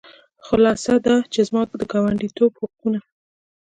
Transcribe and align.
خلاصه 0.47 0.93
دا 1.05 1.15
چې 1.33 1.39
زما 1.49 1.61
د 1.79 1.81
ګاونډیتوب 1.91 2.51
حقونه. 2.59 2.99